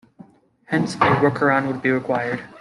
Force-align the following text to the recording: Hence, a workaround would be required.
Hence, 0.65 0.95
a 0.95 0.97
workaround 0.97 1.67
would 1.67 1.83
be 1.83 1.91
required. 1.91 2.41